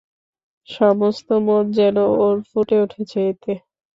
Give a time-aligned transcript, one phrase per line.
[0.69, 3.53] সমস্ত মন যেন ওর ফুটে উঠেছে এতে।